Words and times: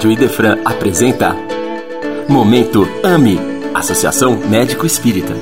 Rádio 0.00 0.12
Idefran 0.12 0.58
apresenta 0.64 1.36
Momento 2.26 2.88
AME, 3.04 3.38
Associação 3.74 4.34
Médico 4.34 4.86
Espírita. 4.86 5.36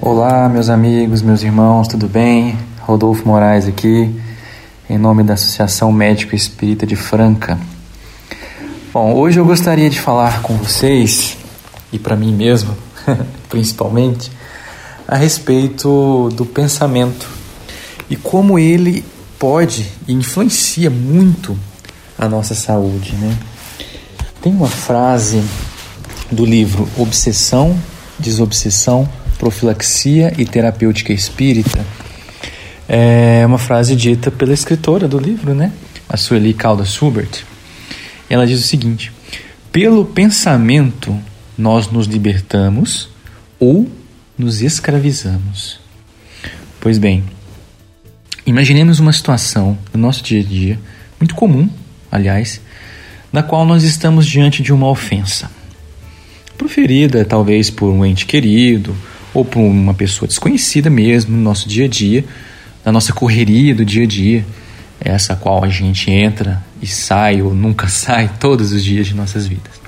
Olá, 0.00 0.48
meus 0.48 0.68
amigos, 0.68 1.20
meus 1.20 1.42
irmãos, 1.42 1.88
tudo 1.88 2.06
bem? 2.06 2.56
Rodolfo 2.82 3.26
Moraes 3.26 3.66
aqui, 3.66 4.14
em 4.88 4.96
nome 4.96 5.24
da 5.24 5.34
Associação 5.34 5.90
Médico 5.90 6.36
Espírita 6.36 6.86
de 6.86 6.94
Franca. 6.94 7.58
Bom, 8.92 9.14
hoje 9.14 9.40
eu 9.40 9.44
gostaria 9.44 9.90
de 9.90 10.00
falar 10.00 10.40
com 10.40 10.56
vocês, 10.56 11.36
e 11.92 11.98
para 11.98 12.14
mim 12.14 12.32
mesmo, 12.32 12.76
principalmente, 13.50 14.30
a 15.08 15.16
respeito 15.16 16.28
do 16.34 16.46
pensamento 16.46 17.28
e 18.08 18.14
como 18.14 18.60
ele 18.60 19.04
pode 19.40 19.90
e 20.06 20.12
influencia 20.12 20.88
muito 20.88 21.58
a 22.20 22.28
nossa 22.28 22.54
saúde. 22.54 23.14
Né? 23.14 23.34
Tem 24.42 24.52
uma 24.52 24.68
frase 24.68 25.42
do 26.30 26.44
livro 26.44 26.86
Obsessão, 26.98 27.76
Desobsessão, 28.18 29.08
Profilaxia 29.38 30.34
e 30.36 30.44
Terapêutica 30.44 31.14
Espírita. 31.14 31.84
É 32.86 33.42
uma 33.46 33.58
frase 33.58 33.96
dita 33.96 34.30
pela 34.30 34.52
escritora 34.52 35.08
do 35.08 35.18
livro, 35.18 35.54
né? 35.54 35.72
a 36.06 36.16
Sueli 36.18 36.52
Caldas 36.52 36.92
Schubert. 36.92 37.44
Ela 38.28 38.46
diz 38.46 38.60
o 38.60 38.66
seguinte: 38.66 39.10
Pelo 39.72 40.04
pensamento 40.04 41.18
nós 41.56 41.90
nos 41.90 42.06
libertamos 42.06 43.08
ou 43.58 43.88
nos 44.36 44.60
escravizamos. 44.60 45.80
Pois 46.80 46.98
bem, 46.98 47.24
imaginemos 48.46 48.98
uma 48.98 49.12
situação 49.12 49.78
no 49.92 50.00
nosso 50.00 50.22
dia 50.22 50.40
a 50.40 50.44
dia, 50.44 50.78
muito 51.18 51.34
comum, 51.34 51.68
aliás, 52.10 52.60
na 53.32 53.42
qual 53.42 53.64
nós 53.64 53.82
estamos 53.82 54.26
diante 54.26 54.62
de 54.62 54.72
uma 54.72 54.88
ofensa. 54.88 55.50
Proferida 56.58 57.24
talvez 57.24 57.70
por 57.70 57.90
um 57.90 58.04
ente 58.04 58.26
querido 58.26 58.94
ou 59.32 59.44
por 59.44 59.60
uma 59.60 59.94
pessoa 59.94 60.26
desconhecida 60.26 60.90
mesmo 60.90 61.36
no 61.36 61.42
nosso 61.42 61.68
dia 61.68 61.84
a 61.84 61.88
dia, 61.88 62.24
na 62.84 62.92
nossa 62.92 63.12
correria 63.12 63.74
do 63.74 63.84
dia 63.84 64.04
a 64.04 64.06
dia, 64.06 64.44
essa 65.00 65.34
qual 65.34 65.64
a 65.64 65.68
gente 65.68 66.10
entra 66.10 66.62
e 66.82 66.86
sai 66.86 67.40
ou 67.40 67.54
nunca 67.54 67.88
sai 67.88 68.30
todos 68.38 68.72
os 68.72 68.84
dias 68.84 69.06
de 69.06 69.14
nossas 69.14 69.46
vidas. 69.46 69.80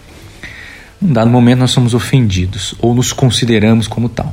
Num 1.00 1.12
dado 1.12 1.30
momento 1.30 1.58
nós 1.58 1.72
somos 1.72 1.94
ofendidos 1.94 2.74
ou 2.78 2.94
nos 2.94 3.12
consideramos 3.12 3.88
como 3.88 4.08
tal. 4.08 4.32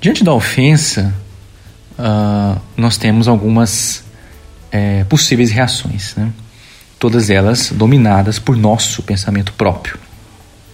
Diante 0.00 0.24
da 0.24 0.32
ofensa, 0.32 1.14
uh, 1.98 2.60
nós 2.76 2.96
temos 2.96 3.28
algumas 3.28 4.02
é, 4.70 5.04
possíveis 5.04 5.50
reações. 5.50 6.14
Né? 6.16 6.32
todas 7.00 7.30
elas 7.30 7.72
dominadas 7.72 8.38
por 8.38 8.56
nosso 8.56 9.02
pensamento 9.02 9.54
próprio. 9.54 9.98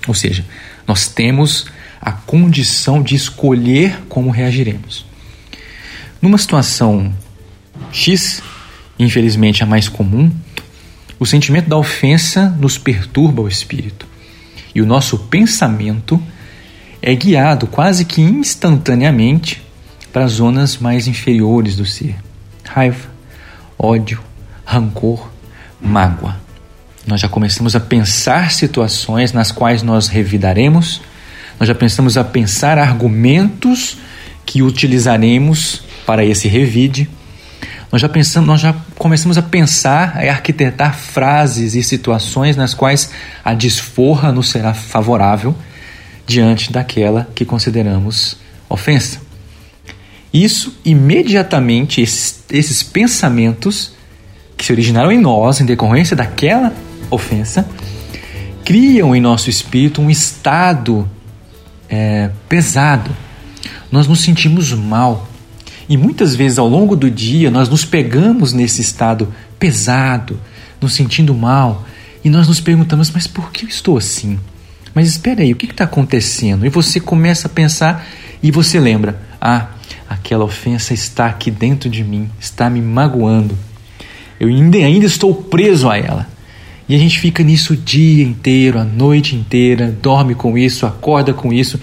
Ou 0.09 0.13
seja, 0.13 0.45
nós 0.87 1.07
temos 1.07 1.67
a 2.03 2.11
condição 2.11 3.01
de 3.01 3.15
escolher 3.15 4.03
como 4.09 4.31
reagiremos. 4.31 5.07
Numa 6.21 6.37
situação 6.37 7.15
X, 7.93 8.43
infelizmente 8.99 9.63
a 9.63 9.67
mais 9.67 9.89
comum, 9.89 10.31
o 11.19 11.25
sentimento 11.25 11.69
da 11.69 11.77
ofensa 11.77 12.51
nos 12.59 12.77
perturba 12.77 13.41
o 13.41 13.49
espírito 13.49 14.07
e 14.75 14.83
o 14.83 14.87
nosso 14.87 15.19
pensamento 15.19 16.21
é 17.01 17.15
guiado 17.15 17.69
quase 17.69 18.05
que 18.05 18.21
instantaneamente 18.21 19.63
para 20.13 20.25
as 20.25 20.33
zonas 20.33 20.77
mais 20.77 21.07
inferiores 21.07 21.77
do 21.77 21.87
ser: 21.87 22.17
raiva, 22.65 23.16
ódio, 23.79 24.21
rancor, 24.65 25.31
mágoa. 25.81 26.37
Nós 27.07 27.21
já 27.21 27.29
começamos 27.29 27.77
a 27.77 27.81
pensar 27.81 28.51
situações 28.51 29.33
nas 29.33 29.53
quais 29.53 29.83
nós 29.83 30.09
revidaremos, 30.09 31.01
nós 31.59 31.69
já 31.69 31.75
pensamos 31.75 32.17
a 32.17 32.25
pensar 32.25 32.79
argumentos 32.79 33.97
que 34.45 34.63
utilizaremos 34.63 35.83
para 36.05 36.25
esse 36.25 36.49
revide. 36.49 37.09
Nós 37.91 38.03
já 38.03 38.09
pensamos, 38.09 38.47
nós 38.47 38.61
já 38.61 38.75
começamos 38.97 39.39
a 39.39 39.43
pensar 39.43 40.23
e 40.23 40.29
arquitetar 40.29 40.95
frases 40.95 41.75
e 41.75 41.83
situações 41.83 42.57
nas 42.57 42.75
quais 42.75 43.11
a 43.45 43.55
desforra 43.55 44.33
nos 44.33 44.51
será 44.51 44.75
favorável 44.75 45.55
diante 46.27 46.73
daquela 46.73 47.29
que 47.35 47.45
consideramos 47.45 48.37
ofensa. 48.69 49.26
Isso 50.37 50.77
imediatamente 50.85 52.03
esses, 52.03 52.45
esses 52.51 52.83
pensamentos 52.83 53.93
que 54.55 54.67
se 54.67 54.71
originaram 54.71 55.11
em 55.11 55.19
nós 55.19 55.63
em 55.63 55.65
decorrência 55.65 56.15
daquela 56.15 56.75
ofensa, 57.11 57.67
criam 58.63 59.17
em 59.17 59.21
nosso 59.21 59.49
espírito 59.49 60.03
um 60.03 60.11
estado 60.11 61.09
é, 61.89 62.29
pesado. 62.51 63.17
Nós 63.91 64.07
nos 64.07 64.21
sentimos 64.21 64.71
mal. 64.75 65.27
E 65.89 65.97
muitas 65.97 66.37
vezes 66.37 66.59
ao 66.59 66.69
longo 66.69 66.95
do 66.95 67.11
dia 67.11 67.51
nós 67.51 67.71
nos 67.71 67.87
pegamos 67.87 68.53
nesse 68.53 68.83
estado 68.83 69.33
pesado, 69.59 70.39
nos 70.79 70.93
sentindo 70.93 71.33
mal, 71.33 71.87
e 72.23 72.29
nós 72.29 72.47
nos 72.47 72.61
perguntamos: 72.61 73.11
mas 73.11 73.27
por 73.27 73.51
que 73.51 73.65
eu 73.65 73.71
estou 73.71 73.97
assim? 73.97 74.39
Mas 74.95 75.09
espera 75.09 75.41
aí, 75.41 75.53
o 75.53 75.57
que 75.57 75.65
está 75.65 75.85
acontecendo? 75.85 76.67
E 76.67 76.69
você 76.69 77.01
começa 77.01 77.47
a 77.47 77.51
pensar 77.51 78.07
e 78.43 78.51
você 78.51 78.79
lembra: 78.79 79.19
ah, 79.41 79.69
aquela 80.09 80.45
ofensa 80.45 80.95
está 80.95 81.27
aqui 81.27 81.51
dentro 81.51 81.89
de 81.89 82.05
mim, 82.05 82.31
está 82.41 82.71
me 82.71 82.81
magoando, 82.81 83.57
eu 84.39 84.49
ainda, 84.49 84.79
ainda 84.79 85.07
estou 85.07 85.35
preso 85.35 85.89
a 85.89 85.97
ela. 85.97 86.27
E 86.89 86.95
a 86.95 86.99
gente 86.99 87.19
fica 87.19 87.43
nisso 87.43 87.73
o 87.73 87.77
dia 87.77 88.25
inteiro, 88.25 88.79
a 88.79 88.85
noite 88.85 89.35
inteira, 89.35 89.91
dorme 89.91 90.35
com 90.35 90.57
isso, 90.57 90.87
acorda 90.87 91.33
com 91.35 91.53
isso. 91.53 91.81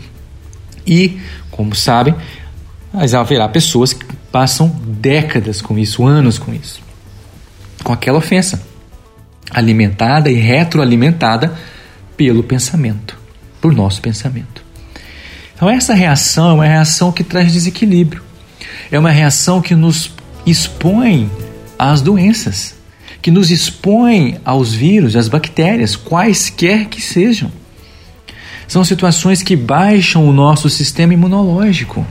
E, 0.87 1.19
como 1.51 1.75
sabem, 1.75 2.15
haverá 2.93 3.49
pessoas 3.49 3.91
que 3.91 4.05
passam 4.31 4.69
décadas 4.87 5.61
com 5.61 5.77
isso, 5.77 6.05
anos 6.05 6.37
com 6.37 6.53
isso, 6.53 6.81
com 7.83 7.91
aquela 7.91 8.17
ofensa, 8.17 8.65
alimentada 9.51 10.31
e 10.31 10.35
retroalimentada 10.35 11.53
pelo 12.15 12.43
pensamento, 12.43 13.17
por 13.59 13.73
nosso 13.73 14.01
pensamento. 14.01 14.62
Então, 15.63 15.71
essa 15.71 15.93
reação 15.93 16.49
é 16.49 16.53
uma 16.55 16.65
reação 16.65 17.09
que 17.09 17.23
traz 17.23 17.53
desequilíbrio, 17.53 18.21
é 18.91 18.99
uma 18.99 19.11
reação 19.11 19.61
que 19.61 19.73
nos 19.73 20.11
expõe 20.45 21.31
às 21.79 22.01
doenças, 22.01 22.75
que 23.21 23.31
nos 23.31 23.49
expõem 23.49 24.41
aos 24.43 24.73
vírus, 24.73 25.15
às 25.15 25.29
bactérias, 25.29 25.95
quaisquer 25.95 26.87
que 26.87 26.99
sejam. 26.99 27.49
São 28.67 28.83
situações 28.83 29.41
que 29.41 29.55
baixam 29.55 30.27
o 30.27 30.33
nosso 30.33 30.69
sistema 30.69 31.13
imunológico. 31.13 32.05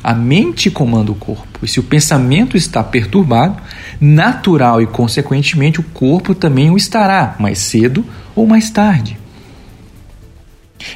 A 0.00 0.14
mente 0.14 0.70
comanda 0.70 1.10
o 1.10 1.16
corpo, 1.16 1.64
e 1.64 1.66
se 1.66 1.80
o 1.80 1.82
pensamento 1.82 2.56
está 2.56 2.84
perturbado, 2.84 3.60
natural 4.00 4.80
e 4.80 4.86
consequentemente 4.86 5.80
o 5.80 5.82
corpo 5.92 6.36
também 6.36 6.70
o 6.70 6.76
estará, 6.76 7.34
mais 7.40 7.58
cedo 7.58 8.06
ou 8.32 8.46
mais 8.46 8.70
tarde. 8.70 9.18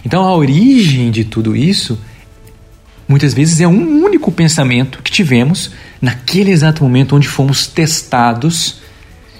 Então 0.04 0.22
a 0.22 0.34
origem 0.34 1.10
de 1.10 1.24
tudo 1.24 1.56
isso 1.56 1.98
muitas 3.08 3.34
vezes 3.34 3.60
é 3.60 3.66
um 3.66 4.04
único 4.04 4.30
pensamento 4.30 5.02
que 5.02 5.10
tivemos 5.10 5.72
naquele 6.00 6.50
exato 6.50 6.82
momento 6.84 7.16
onde 7.16 7.26
fomos 7.26 7.66
testados 7.66 8.80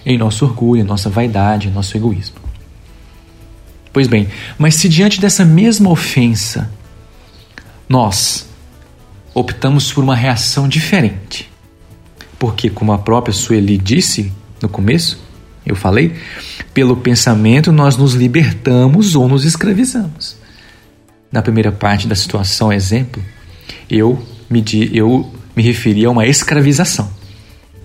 em 0.05 0.19
nosso 0.19 0.44
orgulho, 0.44 0.85
nossa 0.85 1.08
vaidade, 1.08 1.70
nosso 1.70 1.97
egoísmo. 1.97 2.37
Pois 3.93 4.06
bem, 4.06 4.29
mas 4.58 4.75
se 4.76 4.88
diante 4.88 5.20
dessa 5.20 5.44
mesma 5.44 5.91
ofensa 5.91 6.70
nós 7.88 8.49
optamos 9.35 9.93
por 9.93 10.03
uma 10.03 10.14
reação 10.14 10.69
diferente, 10.69 11.50
porque, 12.38 12.70
como 12.70 12.93
a 12.93 12.99
própria 12.99 13.35
Sueli 13.35 13.76
disse 13.76 14.32
no 14.62 14.69
começo, 14.69 15.20
eu 15.67 15.76
falei, 15.76 16.14
pelo 16.73 16.96
pensamento 16.96 17.70
nós 17.70 17.96
nos 17.96 18.14
libertamos 18.14 19.14
ou 19.14 19.29
nos 19.29 19.44
escravizamos. 19.44 20.39
Na 21.32 21.43
primeira 21.43 21.71
parte 21.71 22.09
da 22.09 22.15
situação, 22.15 22.73
exemplo, 22.73 23.23
eu 23.88 24.21
me, 24.49 24.65
eu 24.93 25.32
me 25.55 25.62
referi 25.62 26.05
a 26.05 26.11
uma 26.11 26.27
escravização. 26.27 27.11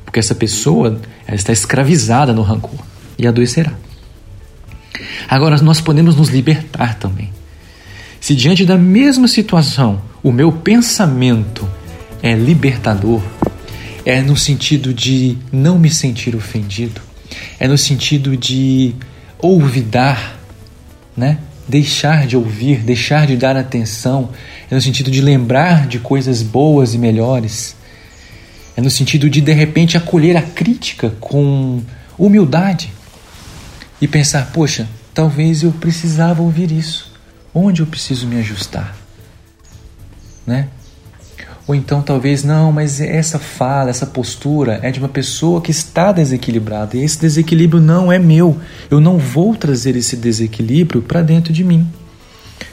Porque 0.03 0.19
essa 0.19 0.33
pessoa 0.33 0.99
está 1.31 1.51
escravizada 1.51 2.33
no 2.33 2.41
rancor 2.41 2.79
e 3.17 3.27
adoecerá. 3.27 3.73
Agora, 5.27 5.57
nós 5.57 5.81
podemos 5.81 6.15
nos 6.15 6.29
libertar 6.29 6.95
também. 6.95 7.31
Se 8.19 8.33
diante 8.33 8.65
da 8.65 8.77
mesma 8.77 9.27
situação 9.27 10.01
o 10.23 10.31
meu 10.31 10.51
pensamento 10.51 11.69
é 12.23 12.33
libertador, 12.33 13.21
é 14.03 14.21
no 14.21 14.35
sentido 14.35 14.93
de 14.93 15.37
não 15.51 15.77
me 15.77 15.89
sentir 15.89 16.35
ofendido, 16.35 17.01
é 17.59 17.67
no 17.67 17.77
sentido 17.77 18.35
de 18.35 18.95
olvidar, 19.39 20.39
né? 21.15 21.39
Deixar 21.67 22.27
de 22.27 22.37
ouvir, 22.37 22.79
deixar 22.79 23.27
de 23.27 23.35
dar 23.35 23.55
atenção, 23.57 24.29
é 24.69 24.75
no 24.75 24.81
sentido 24.81 25.09
de 25.09 25.21
lembrar 25.21 25.87
de 25.87 25.99
coisas 25.99 26.41
boas 26.41 26.93
e 26.93 26.97
melhores, 26.97 27.75
é 28.75 28.81
no 28.81 28.89
sentido 28.89 29.29
de 29.29 29.41
de 29.41 29.53
repente 29.53 29.97
acolher 29.97 30.35
a 30.37 30.41
crítica 30.41 31.11
com 31.19 31.81
humildade, 32.17 32.91
e 34.01 34.07
pensar: 34.07 34.51
poxa, 34.51 34.87
talvez 35.13 35.63
eu 35.63 35.71
precisava 35.71 36.41
ouvir 36.41 36.71
isso. 36.71 37.13
Onde 37.53 37.81
eu 37.81 37.87
preciso 37.87 38.27
me 38.27 38.37
ajustar? 38.37 38.95
Né? 40.45 40.67
Ou 41.67 41.73
então 41.73 42.01
talvez 42.01 42.43
não, 42.43 42.71
mas 42.71 43.01
essa 43.01 43.39
fala, 43.39 43.89
essa 43.89 44.05
postura 44.05 44.79
é 44.83 44.91
de 44.91 44.99
uma 44.99 45.09
pessoa 45.09 45.61
que 45.61 45.71
está 45.71 46.11
desequilibrada 46.11 46.95
e 46.95 47.03
esse 47.03 47.19
desequilíbrio 47.19 47.81
não 47.81 48.11
é 48.11 48.19
meu. 48.19 48.59
Eu 48.89 48.99
não 48.99 49.17
vou 49.17 49.55
trazer 49.55 49.95
esse 49.95 50.15
desequilíbrio 50.15 51.01
para 51.01 51.23
dentro 51.23 51.51
de 51.51 51.63
mim. 51.63 51.87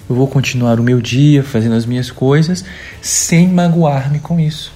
Eu 0.08 0.14
vou 0.14 0.28
continuar 0.28 0.78
o 0.78 0.82
meu 0.82 1.00
dia 1.00 1.42
fazendo 1.42 1.74
as 1.74 1.86
minhas 1.86 2.10
coisas 2.10 2.64
sem 3.00 3.48
magoar-me 3.48 4.18
com 4.18 4.38
isso. 4.38 4.72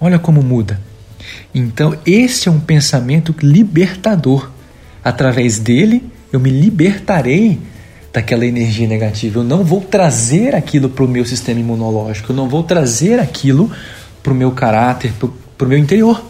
Olha 0.00 0.18
como 0.18 0.42
muda. 0.42 0.80
Então, 1.52 1.96
esse 2.06 2.48
é 2.48 2.52
um 2.52 2.60
pensamento 2.60 3.34
libertador. 3.42 4.50
Através 5.02 5.58
dele, 5.58 6.04
eu 6.32 6.38
me 6.38 6.50
libertarei 6.50 7.58
daquela 8.16 8.46
energia 8.46 8.88
negativa. 8.88 9.40
Eu 9.40 9.44
não 9.44 9.62
vou 9.62 9.82
trazer 9.82 10.54
aquilo 10.54 10.88
para 10.88 11.04
o 11.04 11.08
meu 11.08 11.26
sistema 11.26 11.60
imunológico, 11.60 12.32
eu 12.32 12.36
não 12.36 12.48
vou 12.48 12.62
trazer 12.62 13.20
aquilo 13.20 13.70
para 14.22 14.32
o 14.32 14.34
meu 14.34 14.52
caráter, 14.52 15.12
para 15.58 15.66
o 15.66 15.68
meu 15.68 15.76
interior. 15.76 16.24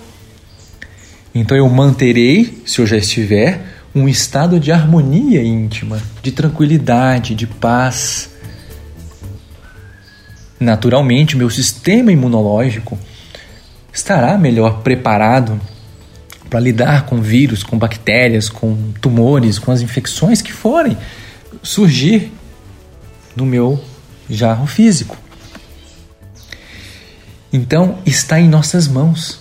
Então 1.33 1.56
eu 1.56 1.69
manterei, 1.69 2.61
se 2.67 2.81
eu 2.81 2.87
já 2.88 2.97
estiver, 2.97 3.61
um 3.94 4.09
estado 4.09 4.59
de 4.59 4.73
harmonia 4.73 5.41
íntima, 5.44 6.03
de 6.21 6.33
tranquilidade, 6.33 7.37
de 7.37 7.47
paz. 7.47 8.31
Naturalmente, 10.59 11.37
meu 11.37 11.49
sistema 11.49 12.11
imunológico 12.11 12.99
estará 13.93 14.37
melhor 14.37 14.83
preparado 14.83 15.61
para 16.50 16.59
lidar 16.59 17.06
com 17.06 17.21
vírus, 17.21 17.62
com 17.62 17.79
bactérias, 17.79 18.49
com 18.49 18.77
tumores, 19.00 19.56
com 19.56 19.71
as 19.71 19.83
infecções 19.83 20.43
que 20.43 20.53
forem 20.53 20.97
surgir 21.66 22.32
no 23.34 23.44
meu 23.44 23.82
jarro 24.30 24.66
físico. 24.66 25.16
Então, 27.52 27.98
está 28.06 28.40
em 28.40 28.48
nossas 28.48 28.86
mãos. 28.86 29.40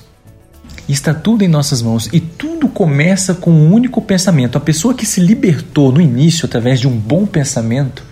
Está 0.88 1.13
tudo 1.13 1.44
em 1.44 1.48
nossas 1.48 1.81
mãos 1.81 2.07
e 2.13 2.19
tudo 2.19 2.68
começa 2.68 3.33
com 3.33 3.51
um 3.51 3.74
único 3.74 4.01
pensamento. 4.01 4.57
A 4.57 4.62
pessoa 4.62 4.94
que 4.94 5.06
se 5.06 5.19
libertou 5.19 5.92
no 5.92 6.00
início 6.00 6.45
através 6.45 6.80
de 6.80 6.88
um 6.88 6.95
bom 6.95 7.25
pensamento, 7.25 8.04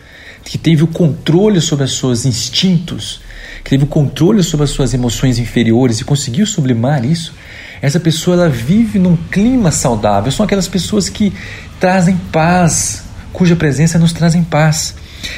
que 0.43 0.57
teve 0.57 0.83
o 0.83 0.87
controle 0.87 1.61
sobre 1.61 1.85
os 1.85 1.95
seus 1.95 2.25
instintos, 2.25 3.21
que 3.63 3.69
teve 3.69 3.83
o 3.83 3.87
controle 3.87 4.41
sobre 4.41 4.63
as 4.63 4.71
suas 4.71 4.93
emoções 4.93 5.37
inferiores 5.37 5.99
e 5.99 6.03
conseguiu 6.03 6.47
sublimar 6.47 7.05
isso, 7.05 7.33
essa 7.79 7.99
pessoa 7.99 8.35
ela 8.35 8.49
vive 8.49 8.97
num 8.97 9.15
clima 9.15 9.69
saudável. 9.69 10.31
São 10.31 10.43
aquelas 10.43 10.67
pessoas 10.67 11.09
que 11.09 11.31
trazem 11.79 12.17
paz 12.31 13.03
cuja 13.33 13.55
presença 13.55 13.99
nos 13.99 14.13
trazem 14.13 14.43
paz, 14.43 14.95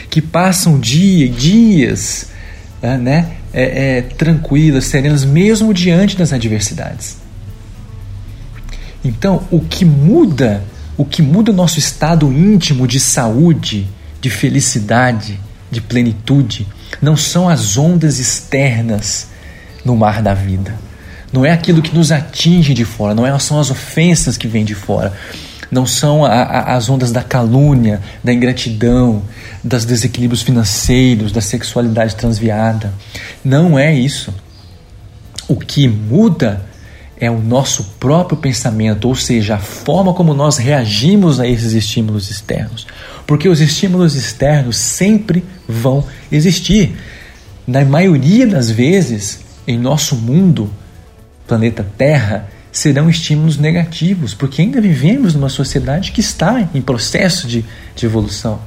que 0.09 0.21
passam 0.21 0.79
dia, 0.79 1.27
dias 1.29 2.27
é, 2.81 2.97
né, 2.97 3.31
é, 3.53 3.97
é, 3.97 4.01
tranquilas, 4.01 4.85
serenas, 4.85 5.23
mesmo 5.23 5.73
diante 5.73 6.15
das 6.15 6.33
adversidades. 6.33 7.17
Então, 9.03 9.47
o 9.49 9.59
que 9.59 9.85
muda, 9.85 10.63
o 10.97 11.05
que 11.05 11.21
muda 11.21 11.51
o 11.51 11.55
nosso 11.55 11.79
estado 11.79 12.31
íntimo 12.31 12.87
de 12.87 12.99
saúde, 12.99 13.87
de 14.19 14.29
felicidade, 14.29 15.39
de 15.71 15.79
plenitude, 15.79 16.67
não 17.01 17.15
são 17.15 17.47
as 17.47 17.77
ondas 17.77 18.19
externas 18.19 19.27
no 19.83 19.95
mar 19.95 20.21
da 20.21 20.33
vida. 20.33 20.75
Não 21.31 21.45
é 21.45 21.51
aquilo 21.51 21.81
que 21.81 21.93
nos 21.93 22.11
atinge 22.11 22.73
de 22.73 22.85
fora, 22.85 23.13
não 23.13 23.25
é, 23.25 23.39
são 23.39 23.59
as 23.59 23.69
ofensas 23.69 24.37
que 24.37 24.47
vêm 24.47 24.65
de 24.65 24.73
fora, 24.73 25.13
não 25.71 25.85
são 25.85 26.23
a, 26.25 26.31
a, 26.31 26.75
as 26.75 26.89
ondas 26.89 27.11
da 27.11 27.23
calúnia, 27.23 28.01
da 28.23 28.33
ingratidão, 28.33 29.23
dos 29.63 29.85
desequilíbrios 29.85 30.41
financeiros, 30.41 31.31
da 31.31 31.41
sexualidade 31.41 32.15
transviada. 32.15 32.93
Não 33.43 33.77
é 33.77 33.93
isso. 33.93 34.33
O 35.47 35.55
que 35.55 35.87
muda 35.87 36.65
é 37.17 37.29
o 37.29 37.39
nosso 37.39 37.83
próprio 37.99 38.37
pensamento, 38.37 39.07
ou 39.07 39.15
seja, 39.15 39.55
a 39.55 39.59
forma 39.59 40.13
como 40.13 40.33
nós 40.33 40.57
reagimos 40.57 41.39
a 41.39 41.47
esses 41.47 41.73
estímulos 41.73 42.29
externos. 42.29 42.85
Porque 43.25 43.47
os 43.47 43.61
estímulos 43.61 44.15
externos 44.15 44.77
sempre 44.77 45.43
vão 45.67 46.05
existir. 46.31 46.95
Na 47.65 47.83
maioria 47.83 48.45
das 48.45 48.69
vezes, 48.69 49.39
em 49.67 49.77
nosso 49.77 50.15
mundo, 50.15 50.69
planeta 51.47 51.85
Terra, 51.97 52.47
serão 52.75 53.09
estímulos 53.09 53.57
negativos, 53.57 54.33
porque 54.33 54.61
ainda 54.61 54.81
vivemos 54.81 55.33
numa 55.33 55.47
sociedade 55.47 56.11
que 56.11 56.19
está 56.19 56.67
em 56.73 56.81
processo 56.81 57.47
de, 57.47 57.63
de 57.95 58.05
evolução. 58.05 58.59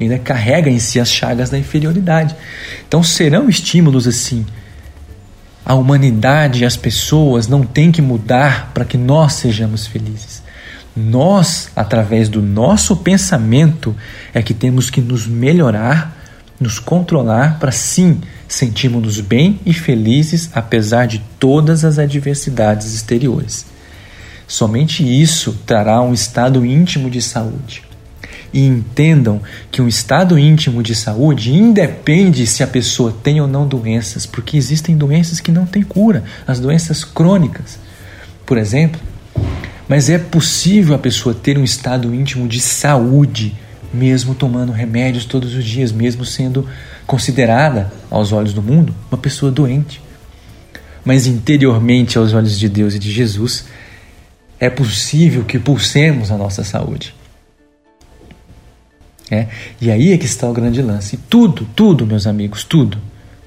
Ainda 0.00 0.18
carrega 0.18 0.68
em 0.68 0.80
si 0.80 0.98
as 0.98 1.08
chagas 1.08 1.48
da 1.48 1.56
inferioridade. 1.56 2.34
Então 2.88 3.00
serão 3.00 3.48
estímulos 3.48 4.08
assim. 4.08 4.44
A 5.64 5.72
humanidade 5.74 6.64
as 6.64 6.76
pessoas 6.76 7.46
não 7.46 7.62
têm 7.62 7.92
que 7.92 8.02
mudar 8.02 8.72
para 8.74 8.84
que 8.84 8.98
nós 8.98 9.34
sejamos 9.34 9.86
felizes. 9.86 10.42
Nós, 10.96 11.68
através 11.76 12.28
do 12.28 12.42
nosso 12.42 12.96
pensamento, 12.96 13.94
é 14.34 14.42
que 14.42 14.52
temos 14.52 14.90
que 14.90 15.00
nos 15.00 15.28
melhorar, 15.28 16.12
nos 16.58 16.80
controlar 16.80 17.60
para 17.60 17.70
sim 17.70 18.20
sentimos-nos 18.48 19.20
bem 19.20 19.60
e 19.64 19.74
felizes 19.74 20.50
apesar 20.54 21.06
de 21.06 21.22
todas 21.38 21.84
as 21.84 21.98
adversidades 21.98 22.94
exteriores. 22.94 23.66
Somente 24.46 25.04
isso 25.04 25.58
trará 25.66 26.00
um 26.00 26.14
estado 26.14 26.64
íntimo 26.64 27.10
de 27.10 27.20
saúde. 27.20 27.82
E 28.50 28.64
entendam 28.64 29.42
que 29.70 29.82
um 29.82 29.86
estado 29.86 30.38
íntimo 30.38 30.82
de 30.82 30.94
saúde 30.94 31.52
independe 31.52 32.46
se 32.46 32.62
a 32.62 32.66
pessoa 32.66 33.14
tem 33.22 33.42
ou 33.42 33.46
não 33.46 33.68
doenças, 33.68 34.24
porque 34.24 34.56
existem 34.56 34.96
doenças 34.96 35.38
que 35.38 35.52
não 35.52 35.66
têm 35.66 35.82
cura, 35.82 36.24
as 36.46 36.58
doenças 36.58 37.04
crônicas, 37.04 37.78
por 38.46 38.56
exemplo. 38.56 38.98
Mas 39.86 40.08
é 40.08 40.16
possível 40.16 40.94
a 40.94 40.98
pessoa 40.98 41.34
ter 41.34 41.58
um 41.58 41.64
estado 41.64 42.14
íntimo 42.14 42.48
de 42.48 42.58
saúde, 42.58 43.54
mesmo 43.92 44.34
tomando 44.34 44.72
remédios 44.72 45.26
todos 45.26 45.54
os 45.54 45.64
dias, 45.64 45.92
mesmo 45.92 46.24
sendo 46.24 46.66
considerada, 47.08 47.90
aos 48.10 48.32
olhos 48.32 48.52
do 48.52 48.62
mundo, 48.62 48.94
uma 49.10 49.16
pessoa 49.16 49.50
doente. 49.50 50.02
Mas 51.02 51.26
interiormente, 51.26 52.18
aos 52.18 52.34
olhos 52.34 52.58
de 52.58 52.68
Deus 52.68 52.94
e 52.94 52.98
de 52.98 53.10
Jesus, 53.10 53.64
é 54.60 54.68
possível 54.68 55.42
que 55.42 55.58
pulsemos 55.58 56.30
a 56.30 56.36
nossa 56.36 56.62
saúde. 56.62 57.14
É? 59.30 59.46
E 59.80 59.90
aí 59.90 60.12
é 60.12 60.18
que 60.18 60.26
está 60.26 60.46
o 60.50 60.52
grande 60.52 60.82
lance. 60.82 61.16
E 61.16 61.18
tudo, 61.18 61.66
tudo, 61.74 62.06
meus 62.06 62.26
amigos, 62.26 62.62
tudo, 62.62 62.98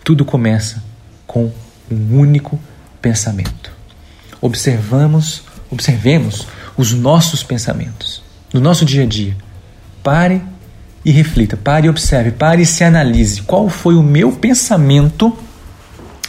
tudo 0.04 0.26
começa 0.26 0.84
com 1.28 1.52
um 1.92 2.18
único 2.18 2.60
pensamento. 3.00 3.72
Observamos, 4.42 5.44
observemos 5.70 6.48
os 6.76 6.94
nossos 6.94 7.44
pensamentos 7.44 8.24
no 8.52 8.60
nosso 8.60 8.86
dia 8.86 9.04
a 9.04 9.06
dia. 9.06 9.38
Pare 10.02 10.42
e 11.04 11.12
reflita, 11.12 11.58
pare 11.58 11.88
e 11.88 11.90
observe, 11.90 12.32
pare 12.32 12.62
e 12.62 12.66
se 12.66 12.84
analise. 12.84 13.42
Qual 13.42 13.70
foi 13.70 13.96
o 13.96 14.04
meu 14.04 14.32
pensamento 14.32 15.36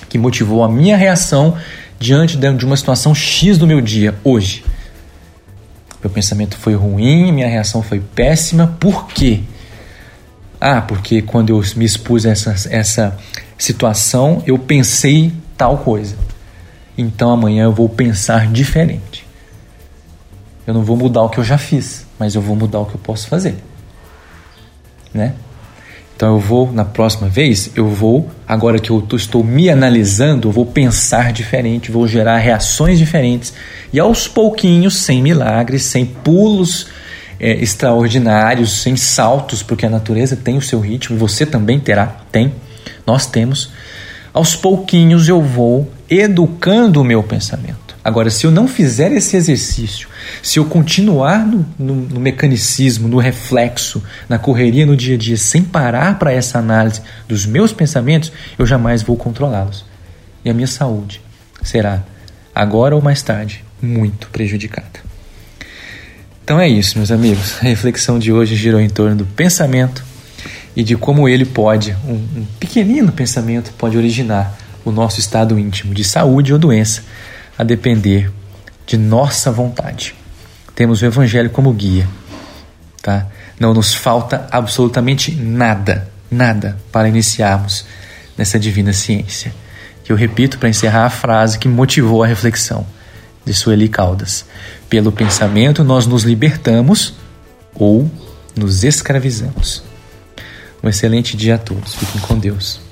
que 0.09 0.19
motivou 0.19 0.64
a 0.64 0.69
minha 0.69 0.97
reação 0.97 1.57
diante 1.99 2.37
de 2.37 2.64
uma 2.64 2.76
situação 2.76 3.14
X 3.14 3.59
do 3.59 3.67
meu 3.67 3.81
dia 3.81 4.14
hoje? 4.25 4.64
Meu 6.02 6.11
pensamento 6.11 6.57
foi 6.57 6.75
ruim, 6.75 7.31
minha 7.31 7.49
reação 7.49 7.83
foi 7.83 8.00
péssima, 8.00 8.76
por 8.81 9.07
quê? 9.07 9.41
Ah, 10.61 10.81
porque 10.81 11.23
quando 11.23 11.50
eu 11.50 11.62
me 11.76 11.85
expus 11.85 12.25
a 12.25 12.31
essa, 12.31 12.55
essa 12.71 13.19
situação, 13.59 14.43
eu 14.47 14.59
pensei 14.59 15.33
tal 15.57 15.79
coisa. 15.79 16.17
Então 16.97 17.31
amanhã 17.31 17.64
eu 17.64 17.73
vou 17.73 17.88
pensar 17.88 18.50
diferente. 18.50 19.26
Eu 20.67 20.73
não 20.73 20.83
vou 20.83 20.97
mudar 20.97 21.23
o 21.23 21.29
que 21.29 21.38
eu 21.38 21.45
já 21.45 21.59
fiz, 21.59 22.07
mas 22.19 22.35
eu 22.35 22.41
vou 22.41 22.57
mudar 22.57 22.81
o 22.81 22.87
que 22.87 22.95
eu 22.95 23.00
posso 23.00 23.29
fazer 23.29 23.57
né? 25.12 25.35
Então 26.14 26.35
eu 26.35 26.38
vou, 26.38 26.73
na 26.73 26.85
próxima 26.85 27.28
vez, 27.28 27.71
eu 27.75 27.88
vou, 27.88 28.31
agora 28.47 28.78
que 28.78 28.90
eu 28.90 29.04
estou 29.14 29.42
me 29.42 29.69
analisando, 29.69 30.47
eu 30.47 30.52
vou 30.52 30.64
pensar 30.64 31.33
diferente, 31.33 31.90
vou 31.90 32.07
gerar 32.07 32.38
reações 32.38 32.99
diferentes. 32.99 33.52
E 33.92 33.99
aos 33.99 34.28
pouquinhos, 34.28 34.99
sem 34.99 35.21
milagres, 35.21 35.83
sem 35.83 36.07
pulos 36.07 36.87
é, 37.40 37.54
extraordinários, 37.54 38.83
sem 38.83 38.95
saltos, 38.97 39.64
porque 39.64 39.85
a 39.85 39.90
natureza 39.90 40.37
tem 40.37 40.57
o 40.57 40.62
seu 40.62 40.78
ritmo, 40.78 41.19
você 41.19 41.45
também 41.45 41.81
terá, 41.81 42.07
tem, 42.31 42.54
nós 43.04 43.26
temos. 43.26 43.71
Aos 44.33 44.54
pouquinhos 44.54 45.28
eu 45.28 45.42
vou 45.42 45.90
educando 46.09 47.00
o 47.00 47.04
meu 47.04 47.23
pensamento. 47.25 47.82
Agora, 48.04 48.30
se 48.30 48.44
eu 48.44 48.50
não 48.50 48.66
fizer 48.66 49.12
esse 49.12 49.37
exercício, 49.37 50.09
se 50.42 50.59
eu 50.59 50.64
continuar 50.64 51.47
no, 51.47 51.64
no, 51.78 51.94
no 51.94 52.21
mecanicismo, 52.21 53.06
no 53.06 53.18
reflexo, 53.18 54.02
na 54.28 54.38
correria 54.38 54.85
no 54.85 54.97
dia 54.97 55.14
a 55.14 55.18
dia, 55.18 55.37
sem 55.37 55.62
parar 55.62 56.18
para 56.18 56.32
essa 56.32 56.59
análise 56.59 57.00
dos 57.28 57.47
meus 57.47 57.73
pensamentos, 57.73 58.32
eu 58.59 58.66
jamais 58.66 59.02
vou 59.02 59.16
controlá-los. 59.16 59.85
E 60.44 60.50
a 60.50 60.54
minha 60.54 60.66
saúde 60.66 61.21
será, 61.62 62.02
agora 62.52 62.97
ou 62.97 63.00
mais 63.00 63.23
tarde, 63.23 63.64
muito 63.80 64.28
prejudicada. 64.30 65.00
Então, 66.42 66.59
é 66.59 66.68
isso, 66.68 66.99
meus 66.99 67.12
amigos. 67.12 67.56
A 67.61 67.66
reflexão 67.66 68.18
de 68.18 68.32
hoje 68.32 68.56
girou 68.56 68.80
em 68.80 68.88
torno 68.88 69.14
do 69.14 69.25
pensamento 69.25 70.04
e 70.75 70.82
de 70.82 70.97
como 70.97 71.28
ele 71.28 71.44
pode, 71.44 71.97
um, 72.04 72.14
um 72.14 72.47
pequenino 72.59 73.12
pensamento, 73.12 73.73
pode 73.78 73.97
originar 73.97 74.59
o 74.85 74.90
nosso 74.90 75.21
estado 75.21 75.56
íntimo 75.56 75.94
de 75.94 76.02
saúde 76.02 76.52
ou 76.52 76.59
doença, 76.59 77.04
a 77.56 77.64
depender 77.64 78.30
de 78.87 78.97
nossa 78.97 79.50
vontade. 79.50 80.14
Temos 80.75 81.02
o 81.02 81.06
Evangelho 81.06 81.50
como 81.50 81.73
guia, 81.73 82.09
tá? 83.00 83.26
Não 83.59 83.75
nos 83.75 83.94
falta 83.94 84.47
absolutamente 84.50 85.32
nada, 85.32 86.09
nada 86.30 86.78
para 86.90 87.09
iniciarmos 87.09 87.85
nessa 88.37 88.59
divina 88.59 88.92
ciência. 88.92 89.52
Que 90.02 90.11
eu 90.12 90.16
repito 90.16 90.59
para 90.59 90.68
encerrar 90.68 91.04
a 91.04 91.11
frase 91.11 91.59
que 91.59 91.68
motivou 91.68 92.23
a 92.23 92.26
reflexão 92.26 92.87
de 93.44 93.54
Sueli 93.54 93.88
Caldas. 93.88 94.44
Pelo 94.88 95.12
pensamento 95.12 95.85
nós 95.85 96.06
nos 96.06 96.25
libertamos 96.25 97.14
ou 97.75 98.11
nos 98.56 98.85
escravizamos. 98.85 99.82
Um 100.82 100.88
excelente 100.88 101.37
dia 101.37 101.54
a 101.54 101.59
todos. 101.59 101.94
Fiquem 101.94 102.21
com 102.21 102.38
Deus. 102.38 102.92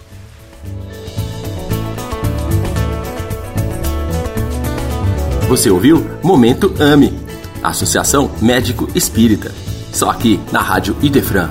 Você 5.51 5.69
ouviu? 5.69 6.07
Momento 6.23 6.73
AME, 6.79 7.13
Associação 7.61 8.31
Médico 8.41 8.89
Espírita. 8.95 9.51
Só 9.93 10.09
aqui 10.09 10.39
na 10.53 10.61
Rádio 10.61 10.97
Idefran 11.03 11.51